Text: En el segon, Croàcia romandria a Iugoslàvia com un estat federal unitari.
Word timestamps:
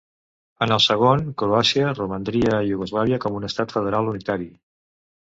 En 0.65 0.71
el 0.75 0.79
segon, 0.83 1.19
Croàcia 1.41 1.91
romandria 1.99 2.53
a 2.59 2.61
Iugoslàvia 2.69 3.19
com 3.27 3.37
un 3.41 3.45
estat 3.49 3.75
federal 3.77 4.09
unitari. 4.15 4.49